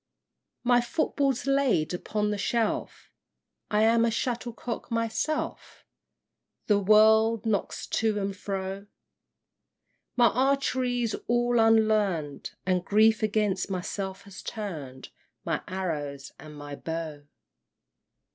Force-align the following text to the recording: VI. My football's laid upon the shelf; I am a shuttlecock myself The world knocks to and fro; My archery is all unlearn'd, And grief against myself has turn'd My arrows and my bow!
VI. 0.63 0.67
My 0.69 0.81
football's 0.81 1.45
laid 1.45 1.93
upon 1.93 2.31
the 2.31 2.37
shelf; 2.39 3.11
I 3.69 3.83
am 3.83 4.03
a 4.03 4.09
shuttlecock 4.09 4.89
myself 4.89 5.85
The 6.65 6.79
world 6.79 7.45
knocks 7.45 7.85
to 7.85 8.19
and 8.19 8.35
fro; 8.35 8.87
My 10.15 10.29
archery 10.29 11.03
is 11.03 11.15
all 11.27 11.59
unlearn'd, 11.59 12.49
And 12.65 12.83
grief 12.83 13.21
against 13.21 13.69
myself 13.69 14.23
has 14.23 14.41
turn'd 14.41 15.09
My 15.45 15.61
arrows 15.67 16.31
and 16.39 16.55
my 16.57 16.75
bow! 16.75 17.25